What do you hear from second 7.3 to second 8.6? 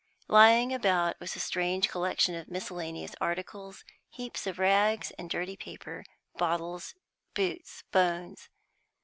boots, bones.